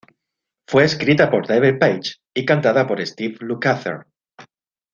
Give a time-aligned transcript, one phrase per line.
[0.65, 4.07] Fue escrita por David Paich y cantada por Steve Lukather.